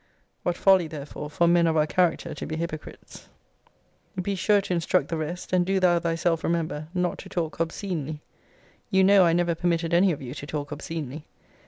[0.41, 3.29] What folly, therefore, for men of our character to be hypocrites!
[4.19, 8.19] Be sure to instruct the rest, and do thou thyself remember, not to talk obscenely.
[8.89, 11.27] You know I never permitted any of you to talk obscenely.